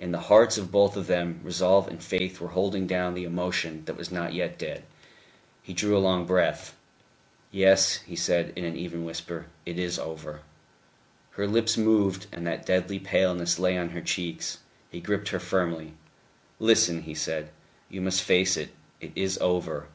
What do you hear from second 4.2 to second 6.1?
yet dead. He drew a